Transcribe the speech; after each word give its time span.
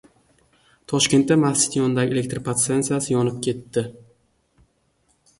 Toshkentda 0.91 1.35
masjid 1.41 1.75
yonidagi 1.79 2.15
elektr 2.17 2.41
podstansiyasi 2.47 3.13
yonib 3.17 3.35
ketdi 3.49 3.85